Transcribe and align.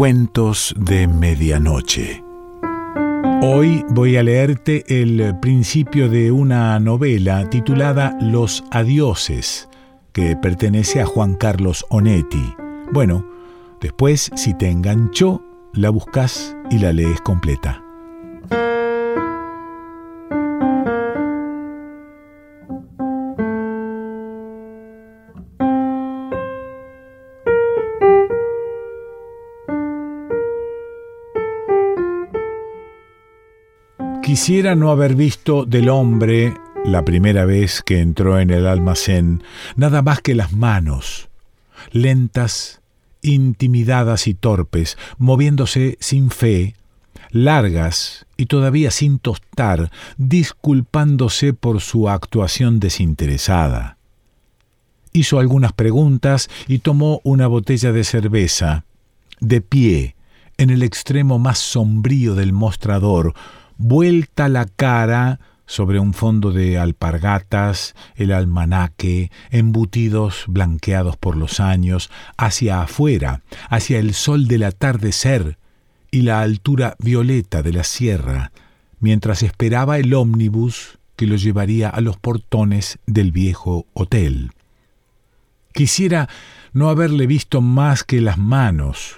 Cuentos 0.00 0.74
de 0.78 1.06
Medianoche. 1.06 2.24
Hoy 3.42 3.84
voy 3.90 4.16
a 4.16 4.22
leerte 4.22 4.82
el 4.88 5.38
principio 5.40 6.08
de 6.08 6.32
una 6.32 6.80
novela 6.80 7.50
titulada 7.50 8.16
Los 8.18 8.64
Adioses, 8.70 9.68
que 10.14 10.36
pertenece 10.36 11.02
a 11.02 11.04
Juan 11.04 11.34
Carlos 11.34 11.84
Onetti. 11.90 12.54
Bueno, 12.94 13.26
después, 13.82 14.30
si 14.36 14.54
te 14.54 14.70
enganchó, 14.70 15.42
la 15.74 15.90
buscas 15.90 16.56
y 16.70 16.78
la 16.78 16.94
lees 16.94 17.20
completa. 17.20 17.84
Quisiera 34.30 34.76
no 34.76 34.92
haber 34.92 35.16
visto 35.16 35.64
del 35.64 35.88
hombre, 35.88 36.54
la 36.84 37.04
primera 37.04 37.46
vez 37.46 37.82
que 37.82 37.98
entró 37.98 38.38
en 38.38 38.50
el 38.50 38.68
almacén, 38.68 39.42
nada 39.74 40.02
más 40.02 40.20
que 40.20 40.36
las 40.36 40.52
manos, 40.52 41.28
lentas, 41.90 42.80
intimidadas 43.22 44.28
y 44.28 44.34
torpes, 44.34 44.96
moviéndose 45.18 45.98
sin 45.98 46.30
fe, 46.30 46.76
largas 47.32 48.24
y 48.36 48.46
todavía 48.46 48.92
sin 48.92 49.18
tostar, 49.18 49.90
disculpándose 50.16 51.52
por 51.52 51.80
su 51.80 52.08
actuación 52.08 52.78
desinteresada. 52.78 53.96
Hizo 55.12 55.40
algunas 55.40 55.72
preguntas 55.72 56.48
y 56.68 56.78
tomó 56.78 57.20
una 57.24 57.48
botella 57.48 57.90
de 57.90 58.04
cerveza, 58.04 58.84
de 59.40 59.60
pie, 59.60 60.14
en 60.56 60.70
el 60.70 60.84
extremo 60.84 61.40
más 61.40 61.58
sombrío 61.58 62.36
del 62.36 62.52
mostrador, 62.52 63.34
vuelta 63.80 64.48
la 64.48 64.66
cara 64.66 65.40
sobre 65.64 65.98
un 66.00 66.12
fondo 66.12 66.52
de 66.52 66.78
alpargatas, 66.78 67.94
el 68.14 68.32
almanaque, 68.32 69.30
embutidos 69.50 70.44
blanqueados 70.48 71.16
por 71.16 71.36
los 71.36 71.60
años, 71.60 72.10
hacia 72.36 72.82
afuera, 72.82 73.42
hacia 73.68 73.98
el 73.98 74.12
sol 74.14 74.48
del 74.48 74.64
atardecer 74.64 75.56
y 76.10 76.22
la 76.22 76.42
altura 76.42 76.96
violeta 76.98 77.62
de 77.62 77.72
la 77.72 77.84
sierra, 77.84 78.52
mientras 78.98 79.42
esperaba 79.42 79.98
el 79.98 80.12
ómnibus 80.12 80.98
que 81.16 81.26
lo 81.26 81.36
llevaría 81.36 81.88
a 81.88 82.00
los 82.00 82.16
portones 82.18 82.98
del 83.06 83.32
viejo 83.32 83.86
hotel. 83.94 84.50
Quisiera 85.72 86.28
no 86.72 86.90
haberle 86.90 87.26
visto 87.26 87.60
más 87.60 88.04
que 88.04 88.20
las 88.20 88.36
manos. 88.36 89.16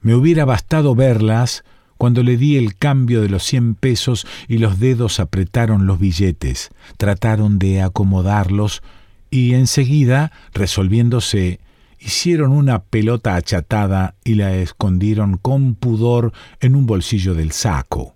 Me 0.00 0.14
hubiera 0.14 0.44
bastado 0.44 0.94
verlas 0.94 1.64
cuando 1.98 2.22
le 2.22 2.36
di 2.36 2.56
el 2.56 2.76
cambio 2.76 3.22
de 3.22 3.28
los 3.28 3.42
cien 3.42 3.74
pesos 3.74 4.26
y 4.48 4.58
los 4.58 4.78
dedos 4.78 5.20
apretaron 5.20 5.86
los 5.86 5.98
billetes, 5.98 6.70
trataron 6.96 7.58
de 7.58 7.82
acomodarlos 7.82 8.82
y 9.30 9.54
enseguida, 9.54 10.32
resolviéndose, 10.52 11.60
hicieron 11.98 12.52
una 12.52 12.82
pelota 12.82 13.34
achatada 13.34 14.14
y 14.24 14.34
la 14.34 14.54
escondieron 14.54 15.38
con 15.38 15.74
pudor 15.74 16.32
en 16.60 16.76
un 16.76 16.86
bolsillo 16.86 17.34
del 17.34 17.52
saco. 17.52 18.14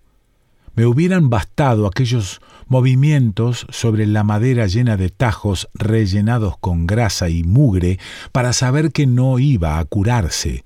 Me 0.74 0.86
hubieran 0.86 1.28
bastado 1.28 1.86
aquellos 1.86 2.40
movimientos 2.68 3.66
sobre 3.70 4.06
la 4.06 4.22
madera 4.22 4.66
llena 4.66 4.96
de 4.96 5.10
tajos 5.10 5.68
rellenados 5.74 6.56
con 6.58 6.86
grasa 6.86 7.28
y 7.28 7.42
mugre 7.42 7.98
para 8.32 8.52
saber 8.52 8.92
que 8.92 9.06
no 9.06 9.38
iba 9.38 9.78
a 9.78 9.84
curarse, 9.84 10.64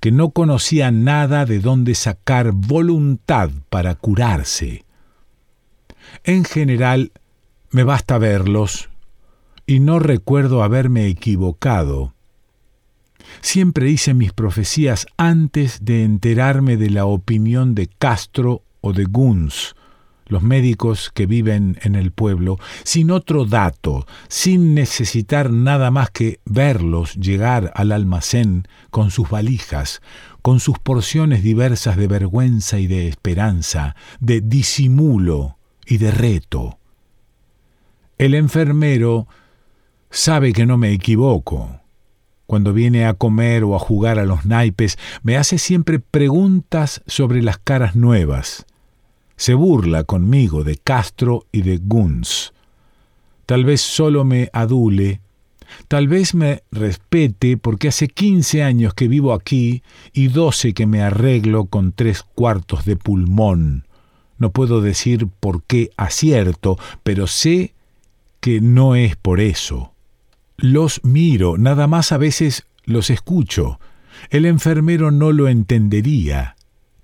que 0.00 0.12
no 0.12 0.30
conocía 0.30 0.90
nada 0.90 1.44
de 1.44 1.60
dónde 1.60 1.94
sacar 1.94 2.52
voluntad 2.52 3.50
para 3.68 3.94
curarse. 3.94 4.84
En 6.24 6.44
general, 6.44 7.12
me 7.70 7.82
basta 7.82 8.18
verlos, 8.18 8.88
y 9.66 9.80
no 9.80 9.98
recuerdo 9.98 10.62
haberme 10.62 11.06
equivocado. 11.06 12.14
Siempre 13.40 13.90
hice 13.90 14.14
mis 14.14 14.32
profecías 14.32 15.06
antes 15.16 15.84
de 15.84 16.04
enterarme 16.04 16.76
de 16.76 16.90
la 16.90 17.04
opinión 17.04 17.74
de 17.74 17.88
Castro 17.88 18.62
o 18.80 18.92
de 18.92 19.04
Guns, 19.04 19.74
los 20.28 20.42
médicos 20.42 21.10
que 21.12 21.26
viven 21.26 21.78
en 21.82 21.94
el 21.94 22.12
pueblo, 22.12 22.58
sin 22.84 23.10
otro 23.10 23.44
dato, 23.44 24.06
sin 24.28 24.74
necesitar 24.74 25.50
nada 25.50 25.90
más 25.90 26.10
que 26.10 26.40
verlos 26.44 27.14
llegar 27.14 27.72
al 27.74 27.92
almacén 27.92 28.68
con 28.90 29.10
sus 29.10 29.28
valijas, 29.28 30.00
con 30.42 30.60
sus 30.60 30.78
porciones 30.78 31.42
diversas 31.42 31.96
de 31.96 32.06
vergüenza 32.06 32.78
y 32.78 32.86
de 32.86 33.08
esperanza, 33.08 33.96
de 34.20 34.40
disimulo 34.40 35.58
y 35.86 35.98
de 35.98 36.10
reto. 36.10 36.78
El 38.18 38.34
enfermero 38.34 39.26
sabe 40.10 40.52
que 40.52 40.66
no 40.66 40.76
me 40.76 40.92
equivoco. 40.92 41.80
Cuando 42.46 42.72
viene 42.72 43.04
a 43.04 43.14
comer 43.14 43.62
o 43.62 43.76
a 43.76 43.78
jugar 43.78 44.18
a 44.18 44.24
los 44.24 44.46
naipes, 44.46 44.98
me 45.22 45.36
hace 45.36 45.58
siempre 45.58 45.98
preguntas 45.98 47.02
sobre 47.06 47.42
las 47.42 47.58
caras 47.58 47.94
nuevas 47.94 48.66
se 49.38 49.54
burla 49.54 50.04
conmigo 50.04 50.64
de 50.64 50.76
Castro 50.76 51.46
y 51.52 51.62
de 51.62 51.78
Guns. 51.78 52.52
Tal 53.46 53.64
vez 53.64 53.80
solo 53.80 54.24
me 54.24 54.50
adule, 54.52 55.20
tal 55.86 56.08
vez 56.08 56.34
me 56.34 56.64
respete 56.72 57.56
porque 57.56 57.88
hace 57.88 58.08
quince 58.08 58.62
años 58.62 58.92
que 58.94 59.08
vivo 59.08 59.32
aquí 59.32 59.82
y 60.12 60.28
doce 60.28 60.74
que 60.74 60.86
me 60.86 61.02
arreglo 61.02 61.66
con 61.66 61.92
tres 61.92 62.22
cuartos 62.22 62.84
de 62.84 62.96
pulmón. 62.96 63.86
No 64.38 64.50
puedo 64.50 64.80
decir 64.80 65.28
por 65.40 65.62
qué 65.62 65.90
acierto, 65.96 66.76
pero 67.04 67.26
sé 67.26 67.74
que 68.40 68.60
no 68.60 68.96
es 68.96 69.16
por 69.16 69.40
eso. 69.40 69.92
Los 70.56 71.04
miro, 71.04 71.56
nada 71.58 71.86
más 71.86 72.10
a 72.10 72.18
veces 72.18 72.66
los 72.84 73.08
escucho. 73.08 73.78
El 74.30 74.46
enfermero 74.46 75.12
no 75.12 75.30
lo 75.30 75.48
entendería. 75.48 76.56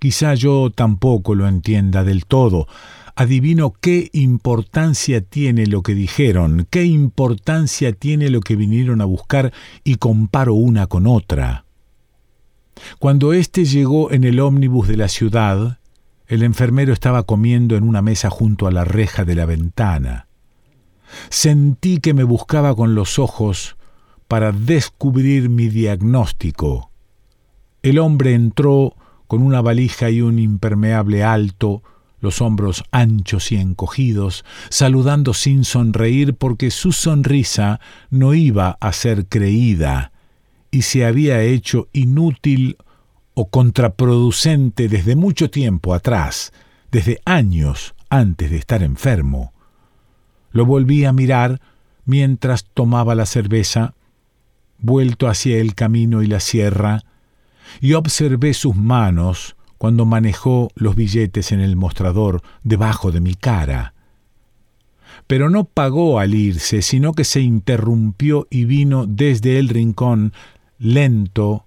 Quizá 0.05 0.35
yo 0.35 0.69
tampoco 0.69 1.33
lo 1.33 1.47
entienda 1.47 2.03
del 2.03 2.27
todo. 2.27 2.67
Adivino 3.15 3.73
qué 3.73 4.11
importancia 4.13 5.21
tiene 5.21 5.65
lo 5.65 5.81
que 5.81 5.95
dijeron, 5.95 6.67
qué 6.69 6.83
importancia 6.83 7.91
tiene 7.91 8.29
lo 8.29 8.41
que 8.41 8.55
vinieron 8.55 9.01
a 9.01 9.05
buscar 9.05 9.51
y 9.83 9.95
comparo 9.95 10.53
una 10.53 10.85
con 10.85 11.07
otra. 11.07 11.65
Cuando 12.99 13.33
éste 13.33 13.65
llegó 13.65 14.11
en 14.11 14.25
el 14.25 14.39
ómnibus 14.39 14.87
de 14.87 14.97
la 14.97 15.07
ciudad, 15.07 15.79
el 16.27 16.43
enfermero 16.43 16.93
estaba 16.93 17.23
comiendo 17.23 17.75
en 17.75 17.83
una 17.83 18.03
mesa 18.03 18.29
junto 18.29 18.67
a 18.67 18.71
la 18.71 18.85
reja 18.85 19.25
de 19.25 19.33
la 19.33 19.47
ventana. 19.47 20.27
Sentí 21.31 21.97
que 21.97 22.13
me 22.13 22.23
buscaba 22.23 22.75
con 22.75 22.93
los 22.93 23.17
ojos 23.17 23.75
para 24.27 24.51
descubrir 24.51 25.49
mi 25.49 25.67
diagnóstico. 25.67 26.91
El 27.81 27.97
hombre 27.97 28.35
entró 28.35 28.93
con 29.27 29.41
una 29.41 29.61
valija 29.61 30.09
y 30.09 30.21
un 30.21 30.39
impermeable 30.39 31.23
alto, 31.23 31.83
los 32.19 32.41
hombros 32.41 32.83
anchos 32.91 33.51
y 33.51 33.57
encogidos, 33.57 34.45
saludando 34.69 35.33
sin 35.33 35.63
sonreír 35.63 36.35
porque 36.35 36.71
su 36.71 36.91
sonrisa 36.91 37.79
no 38.09 38.33
iba 38.33 38.77
a 38.79 38.93
ser 38.93 39.27
creída 39.27 40.11
y 40.71 40.81
se 40.81 41.05
había 41.05 41.41
hecho 41.41 41.87
inútil 41.93 42.77
o 43.33 43.49
contraproducente 43.49 44.89
desde 44.89 45.15
mucho 45.15 45.49
tiempo 45.49 45.93
atrás, 45.93 46.51
desde 46.91 47.21
años 47.25 47.95
antes 48.09 48.49
de 48.49 48.57
estar 48.57 48.81
enfermo. 48.81 49.53
Lo 50.51 50.65
volví 50.65 51.05
a 51.05 51.11
mirar 51.11 51.61
mientras 52.05 52.65
tomaba 52.65 53.13
la 53.15 53.25
cerveza, 53.25 53.93
vuelto 54.79 55.27
hacia 55.27 55.57
el 55.57 55.75
camino 55.75 56.23
y 56.23 56.27
la 56.27 56.39
sierra, 56.39 57.03
y 57.81 57.93
observé 57.93 58.53
sus 58.53 58.75
manos 58.75 59.55
cuando 59.77 60.05
manejó 60.05 60.69
los 60.75 60.95
billetes 60.95 61.51
en 61.51 61.59
el 61.59 61.75
mostrador 61.75 62.41
debajo 62.63 63.11
de 63.11 63.21
mi 63.21 63.35
cara. 63.35 63.93
Pero 65.27 65.49
no 65.49 65.65
pagó 65.65 66.19
al 66.19 66.33
irse, 66.33 66.81
sino 66.81 67.13
que 67.13 67.23
se 67.23 67.41
interrumpió 67.41 68.47
y 68.49 68.65
vino 68.65 69.05
desde 69.07 69.59
el 69.59 69.69
rincón, 69.69 70.33
lento, 70.77 71.65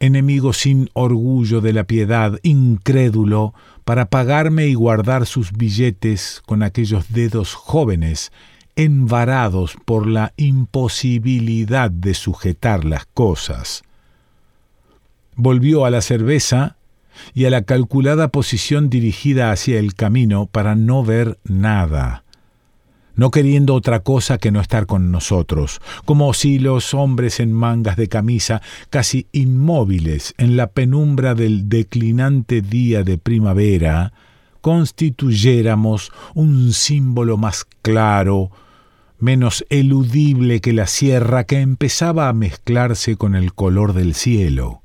enemigo 0.00 0.52
sin 0.52 0.90
orgullo 0.92 1.60
de 1.60 1.72
la 1.72 1.84
piedad, 1.84 2.38
incrédulo, 2.42 3.54
para 3.84 4.06
pagarme 4.06 4.66
y 4.66 4.74
guardar 4.74 5.26
sus 5.26 5.52
billetes 5.52 6.42
con 6.44 6.62
aquellos 6.62 7.12
dedos 7.12 7.54
jóvenes, 7.54 8.32
envarados 8.74 9.76
por 9.84 10.06
la 10.06 10.34
imposibilidad 10.36 11.90
de 11.90 12.14
sujetar 12.14 12.84
las 12.84 13.06
cosas 13.06 13.85
volvió 15.36 15.84
a 15.84 15.90
la 15.90 16.00
cerveza 16.00 16.76
y 17.34 17.44
a 17.44 17.50
la 17.50 17.62
calculada 17.62 18.28
posición 18.28 18.90
dirigida 18.90 19.50
hacia 19.50 19.78
el 19.78 19.94
camino 19.94 20.46
para 20.46 20.74
no 20.74 21.04
ver 21.04 21.38
nada. 21.44 22.24
no 23.14 23.30
queriendo 23.30 23.74
otra 23.74 24.00
cosa 24.00 24.36
que 24.36 24.50
no 24.50 24.60
estar 24.60 24.84
con 24.84 25.10
nosotros, 25.10 25.80
como 26.04 26.34
si 26.34 26.58
los 26.58 26.92
hombres 26.92 27.40
en 27.40 27.50
mangas 27.50 27.96
de 27.96 28.08
camisa, 28.08 28.60
casi 28.90 29.26
inmóviles 29.32 30.34
en 30.36 30.58
la 30.58 30.66
penumbra 30.66 31.34
del 31.34 31.70
declinante 31.70 32.60
día 32.60 33.04
de 33.04 33.16
primavera, 33.16 34.12
constituyéramos 34.60 36.12
un 36.34 36.74
símbolo 36.74 37.38
más 37.38 37.66
claro, 37.80 38.50
menos 39.18 39.64
eludible 39.70 40.60
que 40.60 40.74
la 40.74 40.86
sierra 40.86 41.44
que 41.44 41.60
empezaba 41.60 42.28
a 42.28 42.34
mezclarse 42.34 43.16
con 43.16 43.34
el 43.34 43.54
color 43.54 43.94
del 43.94 44.14
cielo. 44.14 44.82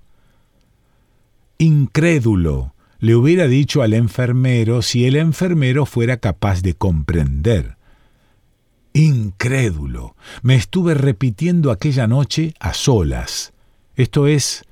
Incrédulo, 1.61 2.73
le 2.97 3.13
hubiera 3.13 3.47
dicho 3.47 3.83
al 3.83 3.93
enfermero 3.93 4.81
si 4.81 5.05
el 5.05 5.15
enfermero 5.15 5.85
fuera 5.85 6.17
capaz 6.17 6.63
de 6.63 6.73
comprender. 6.73 7.77
Incrédulo. 8.93 10.15
Me 10.41 10.55
estuve 10.55 10.95
repitiendo 10.95 11.69
aquella 11.69 12.07
noche 12.07 12.55
a 12.59 12.73
solas. 12.73 13.53
Esto 13.95 14.25
es, 14.25 14.65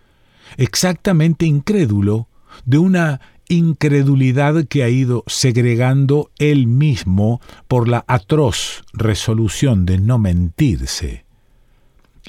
exactamente 0.58 1.46
incrédulo 1.46 2.28
de 2.66 2.80
una 2.80 3.22
incredulidad 3.50 4.66
que 4.66 4.82
ha 4.82 4.90
ido 4.90 5.24
segregando 5.28 6.32
él 6.40 6.66
mismo 6.66 7.40
por 7.68 7.88
la 7.88 8.04
atroz 8.08 8.84
resolución 8.94 9.86
de 9.86 10.00
no 10.00 10.18
mentirse. 10.18 11.29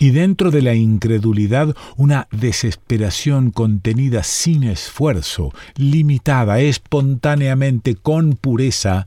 Y 0.01 0.13
dentro 0.13 0.51
de 0.51 0.63
la 0.63 0.75
incredulidad 0.75 1.77
una 1.95 2.27
desesperación 2.31 3.51
contenida 3.51 4.23
sin 4.23 4.63
esfuerzo, 4.63 5.53
limitada 5.77 6.59
espontáneamente 6.61 7.97
con 7.97 8.33
pureza 8.33 9.07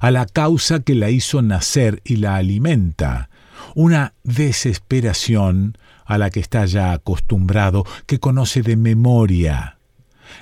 a 0.00 0.10
la 0.10 0.24
causa 0.24 0.80
que 0.80 0.94
la 0.94 1.10
hizo 1.10 1.42
nacer 1.42 2.00
y 2.04 2.16
la 2.16 2.36
alimenta, 2.36 3.28
una 3.74 4.14
desesperación 4.24 5.76
a 6.06 6.16
la 6.16 6.30
que 6.30 6.40
está 6.40 6.64
ya 6.64 6.92
acostumbrado, 6.92 7.84
que 8.06 8.18
conoce 8.18 8.62
de 8.62 8.76
memoria. 8.76 9.76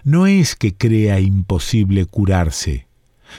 No 0.05 0.29
es 0.29 0.55
que 0.55 0.77
crea 0.77 1.19
imposible 1.19 2.06
curarse, 2.06 2.87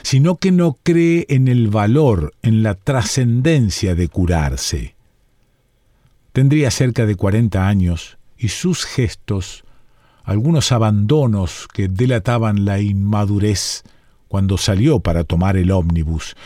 sino 0.02 0.36
que 0.36 0.52
no 0.52 0.76
cree 0.82 1.24
en 1.30 1.48
el 1.48 1.68
valor, 1.68 2.34
en 2.42 2.62
la 2.62 2.74
trascendencia 2.74 3.94
de 3.94 4.08
curarse. 4.08 4.99
Tendría 6.32 6.70
cerca 6.70 7.06
de 7.06 7.16
cuarenta 7.16 7.66
años 7.66 8.18
y 8.36 8.48
sus 8.48 8.84
gestos, 8.84 9.64
algunos 10.24 10.72
abandonos 10.72 11.66
que 11.72 11.88
delataban 11.88 12.64
la 12.64 12.80
inmadurez, 12.80 13.82
cuando 14.28 14.58
salió 14.58 15.00
para 15.00 15.24
tomar 15.24 15.56
el 15.56 15.72
ómnibus, 15.72 16.36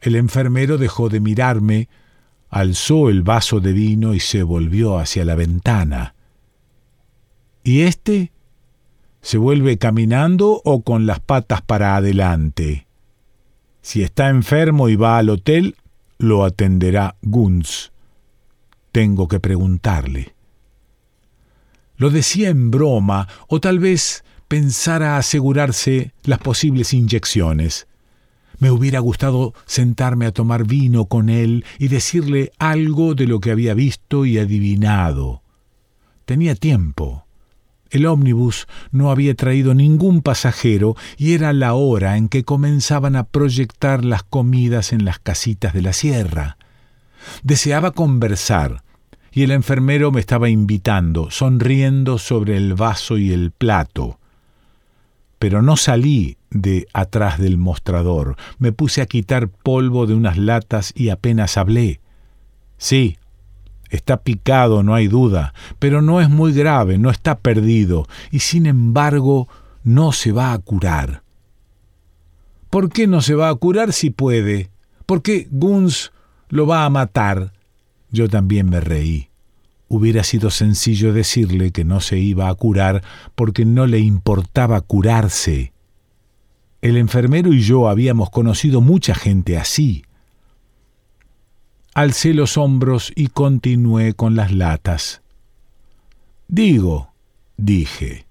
el 0.00 0.16
enfermero 0.16 0.78
dejó 0.78 1.08
de 1.08 1.20
mirarme, 1.20 1.88
alzó 2.50 3.08
el 3.08 3.22
vaso 3.22 3.60
de 3.60 3.72
vino 3.72 4.14
y 4.14 4.20
se 4.20 4.42
volvió 4.42 4.98
hacia 4.98 5.24
la 5.24 5.34
ventana. 5.34 6.14
¿Y 7.62 7.82
éste? 7.82 8.32
¿Se 9.22 9.38
vuelve 9.38 9.78
caminando 9.78 10.60
o 10.64 10.82
con 10.82 11.06
las 11.06 11.20
patas 11.20 11.62
para 11.62 11.96
adelante? 11.96 12.86
Si 13.80 14.02
está 14.02 14.28
enfermo 14.28 14.90
y 14.90 14.96
va 14.96 15.16
al 15.16 15.30
hotel, 15.30 15.76
lo 16.18 16.44
atenderá 16.44 17.16
Gunz. 17.22 17.93
Tengo 18.94 19.26
que 19.26 19.40
preguntarle. 19.40 20.36
Lo 21.96 22.10
decía 22.10 22.48
en 22.50 22.70
broma, 22.70 23.26
o 23.48 23.58
tal 23.58 23.80
vez 23.80 24.22
pensara 24.46 25.16
asegurarse 25.16 26.12
las 26.22 26.38
posibles 26.38 26.94
inyecciones. 26.94 27.88
Me 28.60 28.70
hubiera 28.70 29.00
gustado 29.00 29.52
sentarme 29.66 30.26
a 30.26 30.30
tomar 30.30 30.64
vino 30.64 31.06
con 31.06 31.28
él 31.28 31.64
y 31.80 31.88
decirle 31.88 32.52
algo 32.60 33.16
de 33.16 33.26
lo 33.26 33.40
que 33.40 33.50
había 33.50 33.74
visto 33.74 34.26
y 34.26 34.38
adivinado. 34.38 35.42
Tenía 36.24 36.54
tiempo. 36.54 37.26
El 37.90 38.06
ómnibus 38.06 38.68
no 38.92 39.10
había 39.10 39.34
traído 39.34 39.74
ningún 39.74 40.22
pasajero 40.22 40.94
y 41.16 41.32
era 41.32 41.52
la 41.52 41.74
hora 41.74 42.16
en 42.16 42.28
que 42.28 42.44
comenzaban 42.44 43.16
a 43.16 43.24
proyectar 43.24 44.04
las 44.04 44.22
comidas 44.22 44.92
en 44.92 45.04
las 45.04 45.18
casitas 45.18 45.74
de 45.74 45.82
la 45.82 45.92
sierra. 45.92 46.58
Deseaba 47.42 47.90
conversar, 47.90 48.83
y 49.34 49.42
el 49.42 49.50
enfermero 49.50 50.12
me 50.12 50.20
estaba 50.20 50.48
invitando, 50.48 51.30
sonriendo 51.30 52.18
sobre 52.18 52.56
el 52.56 52.74
vaso 52.74 53.18
y 53.18 53.32
el 53.32 53.50
plato 53.50 54.18
pero 55.44 55.60
no 55.60 55.76
salí 55.76 56.38
de 56.48 56.86
atrás 56.94 57.38
del 57.38 57.58
mostrador. 57.58 58.36
Me 58.58 58.72
puse 58.72 59.02
a 59.02 59.06
quitar 59.06 59.48
polvo 59.50 60.06
de 60.06 60.14
unas 60.14 60.38
latas 60.38 60.90
y 60.96 61.10
apenas 61.10 61.58
hablé. 61.58 62.00
Sí, 62.78 63.18
está 63.90 64.22
picado, 64.22 64.82
no 64.82 64.94
hay 64.94 65.06
duda, 65.06 65.52
pero 65.78 66.00
no 66.00 66.22
es 66.22 66.30
muy 66.30 66.54
grave, 66.54 66.96
no 66.96 67.10
está 67.10 67.40
perdido, 67.40 68.06
y 68.30 68.38
sin 68.38 68.64
embargo 68.64 69.46
no 69.82 70.12
se 70.12 70.32
va 70.32 70.54
a 70.54 70.58
curar. 70.58 71.22
¿Por 72.70 72.88
qué 72.88 73.06
no 73.06 73.20
se 73.20 73.34
va 73.34 73.50
a 73.50 73.54
curar 73.54 73.92
si 73.92 74.08
puede? 74.08 74.70
¿Por 75.04 75.20
qué 75.20 75.46
Guns 75.50 76.10
lo 76.48 76.66
va 76.66 76.86
a 76.86 76.88
matar? 76.88 77.52
Yo 78.14 78.28
también 78.28 78.70
me 78.70 78.78
reí. 78.78 79.28
Hubiera 79.88 80.22
sido 80.22 80.50
sencillo 80.50 81.12
decirle 81.12 81.72
que 81.72 81.84
no 81.84 82.00
se 82.00 82.16
iba 82.16 82.48
a 82.48 82.54
curar 82.54 83.02
porque 83.34 83.64
no 83.64 83.88
le 83.88 83.98
importaba 83.98 84.80
curarse. 84.82 85.72
El 86.80 86.96
enfermero 86.96 87.52
y 87.52 87.62
yo 87.62 87.88
habíamos 87.88 88.30
conocido 88.30 88.80
mucha 88.80 89.16
gente 89.16 89.58
así. 89.58 90.04
Alcé 91.92 92.34
los 92.34 92.56
hombros 92.56 93.12
y 93.16 93.26
continué 93.26 94.14
con 94.14 94.36
las 94.36 94.52
latas. 94.52 95.20
Digo, 96.46 97.12
dije. 97.56 98.26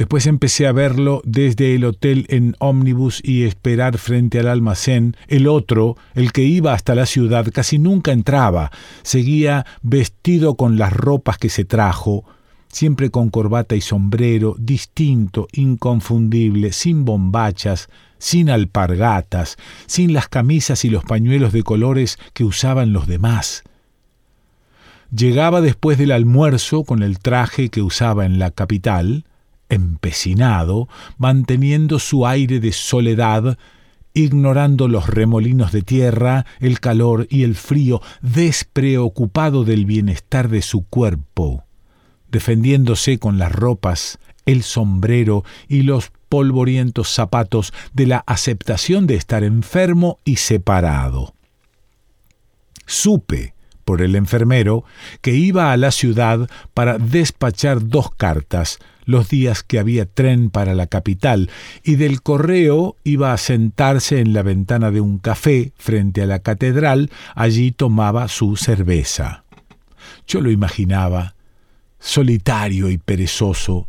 Después 0.00 0.26
empecé 0.26 0.66
a 0.66 0.72
verlo 0.72 1.20
desde 1.26 1.74
el 1.74 1.84
hotel 1.84 2.24
en 2.30 2.56
ómnibus 2.58 3.20
y 3.22 3.42
esperar 3.42 3.98
frente 3.98 4.38
al 4.38 4.48
almacén. 4.48 5.14
El 5.28 5.46
otro, 5.46 5.98
el 6.14 6.32
que 6.32 6.40
iba 6.40 6.72
hasta 6.72 6.94
la 6.94 7.04
ciudad, 7.04 7.46
casi 7.52 7.78
nunca 7.78 8.10
entraba. 8.10 8.70
Seguía 9.02 9.66
vestido 9.82 10.54
con 10.54 10.78
las 10.78 10.94
ropas 10.94 11.36
que 11.36 11.50
se 11.50 11.66
trajo, 11.66 12.24
siempre 12.68 13.10
con 13.10 13.28
corbata 13.28 13.76
y 13.76 13.82
sombrero, 13.82 14.56
distinto, 14.58 15.48
inconfundible, 15.52 16.72
sin 16.72 17.04
bombachas, 17.04 17.90
sin 18.16 18.48
alpargatas, 18.48 19.58
sin 19.84 20.14
las 20.14 20.28
camisas 20.28 20.86
y 20.86 20.88
los 20.88 21.04
pañuelos 21.04 21.52
de 21.52 21.62
colores 21.62 22.18
que 22.32 22.44
usaban 22.44 22.94
los 22.94 23.06
demás. 23.06 23.64
Llegaba 25.14 25.60
después 25.60 25.98
del 25.98 26.12
almuerzo 26.12 26.84
con 26.84 27.02
el 27.02 27.18
traje 27.18 27.68
que 27.68 27.82
usaba 27.82 28.24
en 28.24 28.38
la 28.38 28.50
capital, 28.50 29.26
empecinado, 29.70 30.88
manteniendo 31.16 31.98
su 31.98 32.26
aire 32.26 32.60
de 32.60 32.72
soledad, 32.72 33.56
ignorando 34.12 34.88
los 34.88 35.06
remolinos 35.06 35.72
de 35.72 35.82
tierra, 35.82 36.44
el 36.58 36.80
calor 36.80 37.26
y 37.30 37.44
el 37.44 37.54
frío, 37.54 38.02
despreocupado 38.20 39.64
del 39.64 39.86
bienestar 39.86 40.48
de 40.48 40.62
su 40.62 40.84
cuerpo, 40.84 41.64
defendiéndose 42.30 43.18
con 43.18 43.38
las 43.38 43.52
ropas, 43.52 44.18
el 44.46 44.62
sombrero 44.62 45.44
y 45.68 45.82
los 45.82 46.12
polvorientos 46.28 47.08
zapatos 47.08 47.72
de 47.92 48.06
la 48.06 48.18
aceptación 48.26 49.06
de 49.06 49.14
estar 49.16 49.44
enfermo 49.44 50.18
y 50.24 50.36
separado. 50.36 51.34
Supe, 52.86 53.54
por 53.90 54.02
el 54.02 54.14
enfermero, 54.14 54.84
que 55.20 55.34
iba 55.34 55.72
a 55.72 55.76
la 55.76 55.90
ciudad 55.90 56.48
para 56.74 56.96
despachar 56.96 57.88
dos 57.88 58.12
cartas, 58.14 58.78
los 59.04 59.28
días 59.28 59.64
que 59.64 59.80
había 59.80 60.06
tren 60.06 60.48
para 60.48 60.74
la 60.74 60.86
capital, 60.86 61.50
y 61.82 61.96
del 61.96 62.22
correo 62.22 62.94
iba 63.02 63.32
a 63.32 63.36
sentarse 63.36 64.20
en 64.20 64.32
la 64.32 64.42
ventana 64.42 64.92
de 64.92 65.00
un 65.00 65.18
café 65.18 65.72
frente 65.76 66.22
a 66.22 66.26
la 66.26 66.38
catedral, 66.38 67.10
allí 67.34 67.72
tomaba 67.72 68.28
su 68.28 68.54
cerveza. 68.54 69.42
Yo 70.28 70.40
lo 70.40 70.52
imaginaba, 70.52 71.34
solitario 71.98 72.90
y 72.90 72.98
perezoso, 72.98 73.88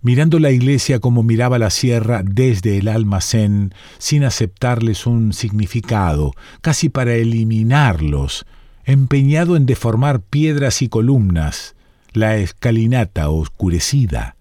mirando 0.00 0.38
la 0.38 0.50
iglesia 0.50 0.98
como 0.98 1.22
miraba 1.22 1.58
la 1.58 1.68
sierra 1.68 2.22
desde 2.24 2.78
el 2.78 2.88
almacén, 2.88 3.74
sin 3.98 4.24
aceptarles 4.24 5.06
un 5.06 5.34
significado, 5.34 6.32
casi 6.62 6.88
para 6.88 7.12
eliminarlos, 7.16 8.46
empeñado 8.84 9.56
en 9.56 9.66
deformar 9.66 10.20
piedras 10.20 10.82
y 10.82 10.88
columnas, 10.88 11.74
la 12.12 12.36
escalinata 12.36 13.30
oscurecida, 13.30 14.36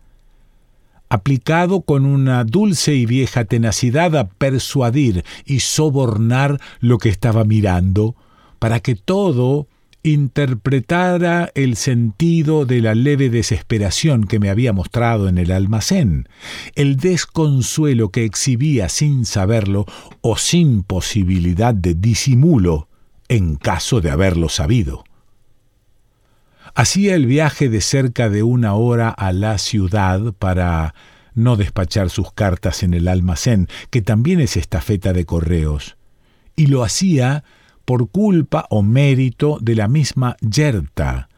aplicado 1.10 1.81
con 1.81 2.05
una 2.05 2.43
dulce 2.43 2.95
y 2.95 3.05
vieja 3.05 3.45
tenacidad 3.45 4.15
a 4.15 4.29
persuadir 4.29 5.24
y 5.45 5.60
sobornar 5.60 6.60
lo 6.79 6.98
que 6.98 7.10
estaba 7.10 7.43
mirando, 7.43 8.15
para 8.60 8.79
que 8.79 8.95
todo 8.95 9.67
interpretara 10.03 11.51
el 11.53 11.75
sentido 11.75 12.65
de 12.65 12.81
la 12.81 12.95
leve 12.95 13.29
desesperación 13.29 14.25
que 14.25 14.39
me 14.39 14.50
había 14.50 14.74
mostrado 14.74 15.27
en 15.27 15.38
el 15.38 15.51
almacén, 15.51 16.27
el 16.75 16.98
desconsuelo 16.98 18.10
que 18.10 18.25
exhibía 18.25 18.89
sin 18.89 19.25
saberlo 19.25 19.86
o 20.21 20.38
sin 20.38 20.81
posibilidad 20.83 21.75
de 21.75 21.93
disimulo 21.93 22.88
en 23.31 23.55
caso 23.55 24.01
de 24.01 24.11
haberlo 24.11 24.50
sabido. 24.50 25.05
Hacía 26.75 27.15
el 27.15 27.27
viaje 27.27 27.69
de 27.69 27.79
cerca 27.79 28.29
de 28.29 28.43
una 28.43 28.73
hora 28.73 29.07
a 29.07 29.31
la 29.31 29.57
ciudad 29.57 30.33
para 30.38 30.93
no 31.33 31.55
despachar 31.55 32.09
sus 32.09 32.33
cartas 32.33 32.83
en 32.83 32.93
el 32.93 33.07
almacén, 33.07 33.69
que 33.89 34.01
también 34.01 34.41
es 34.41 34.57
estafeta 34.57 35.13
de 35.13 35.25
correos, 35.25 35.95
y 36.57 36.65
lo 36.65 36.83
hacía 36.83 37.45
por 37.85 38.09
culpa 38.09 38.65
o 38.69 38.81
mérito 38.81 39.59
de 39.61 39.75
la 39.75 39.88
misma 39.88 40.35
Yerta, 40.41 41.29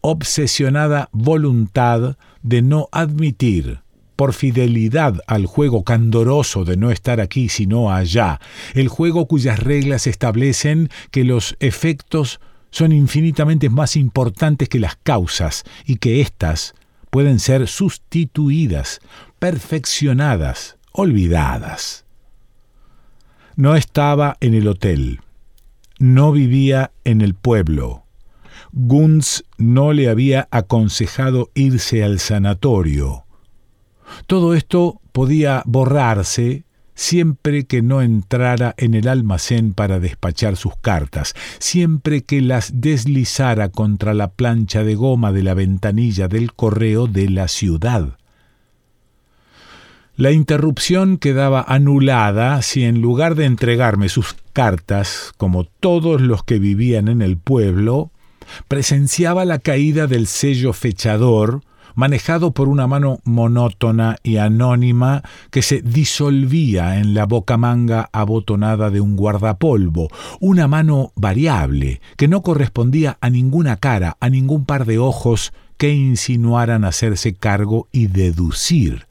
obsesionada 0.00 1.10
voluntad 1.12 2.16
de 2.42 2.62
no 2.62 2.88
admitir, 2.92 3.82
por 4.22 4.34
fidelidad 4.34 5.20
al 5.26 5.46
juego 5.46 5.82
candoroso 5.82 6.64
de 6.64 6.76
no 6.76 6.92
estar 6.92 7.20
aquí 7.20 7.48
sino 7.48 7.90
allá, 7.92 8.38
el 8.72 8.86
juego 8.86 9.26
cuyas 9.26 9.58
reglas 9.58 10.06
establecen 10.06 10.90
que 11.10 11.24
los 11.24 11.56
efectos 11.58 12.38
son 12.70 12.92
infinitamente 12.92 13.68
más 13.68 13.96
importantes 13.96 14.68
que 14.68 14.78
las 14.78 14.94
causas 14.94 15.64
y 15.86 15.96
que 15.96 16.20
éstas 16.20 16.76
pueden 17.10 17.40
ser 17.40 17.66
sustituidas, 17.66 19.00
perfeccionadas, 19.40 20.76
olvidadas. 20.92 22.04
No 23.56 23.74
estaba 23.74 24.36
en 24.38 24.54
el 24.54 24.68
hotel 24.68 25.18
no 25.98 26.30
vivía 26.30 26.92
en 27.02 27.22
el 27.22 27.34
pueblo. 27.34 28.04
Gunz 28.70 29.42
no 29.58 29.92
le 29.92 30.08
había 30.08 30.46
aconsejado 30.52 31.50
irse 31.54 32.04
al 32.04 32.20
sanatorio. 32.20 33.24
Todo 34.26 34.54
esto 34.54 35.00
podía 35.12 35.62
borrarse 35.66 36.64
siempre 36.94 37.64
que 37.64 37.82
no 37.82 38.02
entrara 38.02 38.74
en 38.76 38.94
el 38.94 39.08
almacén 39.08 39.72
para 39.72 39.98
despachar 39.98 40.56
sus 40.56 40.76
cartas, 40.76 41.34
siempre 41.58 42.22
que 42.22 42.40
las 42.40 42.80
deslizara 42.80 43.70
contra 43.70 44.14
la 44.14 44.28
plancha 44.28 44.84
de 44.84 44.94
goma 44.94 45.32
de 45.32 45.42
la 45.42 45.54
ventanilla 45.54 46.28
del 46.28 46.52
correo 46.52 47.06
de 47.06 47.28
la 47.30 47.48
ciudad. 47.48 48.18
La 50.14 50.30
interrupción 50.30 51.16
quedaba 51.16 51.64
anulada 51.66 52.60
si 52.60 52.84
en 52.84 53.00
lugar 53.00 53.34
de 53.34 53.46
entregarme 53.46 54.10
sus 54.10 54.36
cartas, 54.52 55.32
como 55.38 55.64
todos 55.64 56.20
los 56.20 56.44
que 56.44 56.58
vivían 56.58 57.08
en 57.08 57.22
el 57.22 57.38
pueblo, 57.38 58.10
presenciaba 58.68 59.46
la 59.46 59.58
caída 59.58 60.06
del 60.06 60.26
sello 60.26 60.74
fechador, 60.74 61.62
manejado 61.94 62.52
por 62.52 62.68
una 62.68 62.86
mano 62.86 63.20
monótona 63.24 64.16
y 64.22 64.36
anónima 64.36 65.22
que 65.50 65.62
se 65.62 65.82
disolvía 65.82 66.98
en 66.98 67.14
la 67.14 67.26
bocamanga 67.26 68.08
abotonada 68.12 68.90
de 68.90 69.00
un 69.00 69.16
guardapolvo, 69.16 70.08
una 70.40 70.68
mano 70.68 71.12
variable, 71.16 72.00
que 72.16 72.28
no 72.28 72.42
correspondía 72.42 73.18
a 73.20 73.30
ninguna 73.30 73.76
cara, 73.76 74.16
a 74.20 74.28
ningún 74.28 74.64
par 74.64 74.86
de 74.86 74.98
ojos 74.98 75.52
que 75.76 75.92
insinuaran 75.92 76.84
hacerse 76.84 77.34
cargo 77.34 77.88
y 77.92 78.06
deducir. 78.06 79.06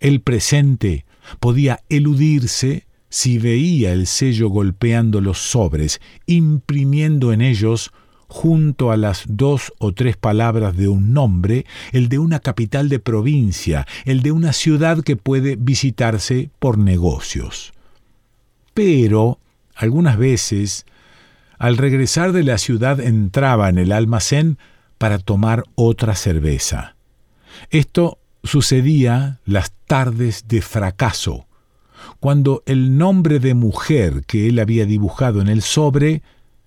El 0.00 0.20
presente 0.20 1.04
podía 1.40 1.80
eludirse 1.88 2.86
si 3.08 3.38
veía 3.38 3.92
el 3.92 4.06
sello 4.06 4.48
golpeando 4.48 5.20
los 5.20 5.38
sobres, 5.38 6.00
imprimiendo 6.26 7.32
en 7.32 7.42
ellos, 7.42 7.92
junto 8.34 8.90
a 8.90 8.96
las 8.96 9.26
dos 9.28 9.72
o 9.78 9.92
tres 9.92 10.16
palabras 10.16 10.76
de 10.76 10.88
un 10.88 11.12
nombre, 11.12 11.66
el 11.92 12.08
de 12.08 12.18
una 12.18 12.40
capital 12.40 12.88
de 12.88 12.98
provincia, 12.98 13.86
el 14.06 14.22
de 14.22 14.32
una 14.32 14.52
ciudad 14.52 15.04
que 15.04 15.14
puede 15.14 15.54
visitarse 15.54 16.50
por 16.58 16.76
negocios. 16.76 17.72
Pero, 18.74 19.38
algunas 19.76 20.18
veces, 20.18 20.84
al 21.58 21.76
regresar 21.76 22.32
de 22.32 22.42
la 22.42 22.58
ciudad 22.58 22.98
entraba 22.98 23.68
en 23.68 23.78
el 23.78 23.92
almacén 23.92 24.58
para 24.98 25.20
tomar 25.20 25.62
otra 25.76 26.16
cerveza. 26.16 26.96
Esto 27.70 28.18
sucedía 28.42 29.38
las 29.44 29.70
tardes 29.86 30.48
de 30.48 30.60
fracaso, 30.60 31.46
cuando 32.18 32.64
el 32.66 32.98
nombre 32.98 33.38
de 33.38 33.54
mujer 33.54 34.24
que 34.26 34.48
él 34.48 34.58
había 34.58 34.86
dibujado 34.86 35.40
en 35.40 35.46
el 35.46 35.62
sobre 35.62 36.22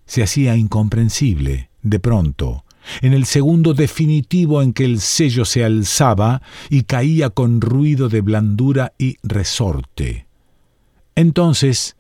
se 0.07 0.23
hacía 0.23 0.55
incomprensible, 0.55 1.69
de 1.83 1.99
pronto, 1.99 2.65
en 3.01 3.13
el 3.13 3.25
segundo 3.25 3.73
definitivo 3.73 4.61
en 4.61 4.73
que 4.73 4.85
el 4.85 4.99
sello 4.99 5.45
se 5.45 5.63
alzaba 5.63 6.41
y 6.69 6.83
caía 6.83 7.29
con 7.29 7.61
ruido 7.61 8.09
de 8.09 8.21
blandura 8.21 8.93
y 8.97 9.17
resorte. 9.23 10.25
Entonces, 11.15 11.97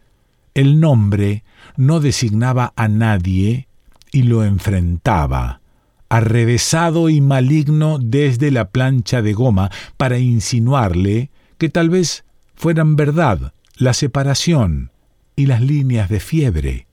el 0.53 0.79
nombre 0.79 1.43
no 1.75 1.99
designaba 1.99 2.73
a 2.75 2.87
nadie 2.87 3.67
y 4.11 4.23
lo 4.23 4.43
enfrentaba, 4.43 5.61
arrevesado 6.09 7.09
y 7.09 7.21
maligno 7.21 7.99
desde 7.99 8.51
la 8.51 8.69
plancha 8.69 9.21
de 9.21 9.33
goma 9.33 9.69
para 9.97 10.17
insinuarle 10.17 11.29
que 11.57 11.69
tal 11.69 11.89
vez 11.89 12.23
fueran 12.55 12.95
verdad 12.95 13.53
la 13.75 13.93
separación 13.93 14.91
y 15.35 15.45
las 15.45 15.61
líneas 15.61 16.09
de 16.09 16.19
fiebre. 16.19 16.86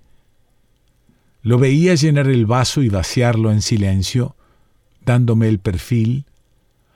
Lo 1.45 1.59
veía 1.59 1.95
llenar 1.95 2.29
el 2.29 2.47
vaso 2.47 2.83
y 2.83 2.89
vaciarlo 2.89 3.53
en 3.53 3.61
silencio, 3.61 4.35
dándome 5.05 5.47
el 5.47 5.59
perfil, 5.59 6.25